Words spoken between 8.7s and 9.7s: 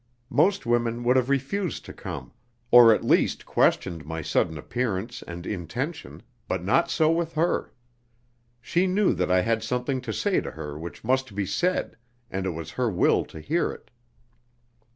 knew that I had